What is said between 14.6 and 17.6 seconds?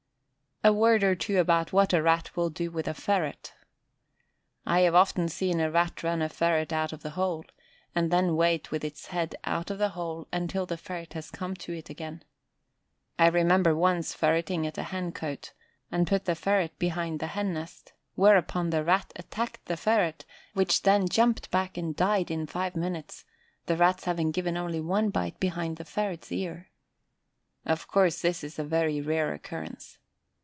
at a hencote, and put the ferret behind the hen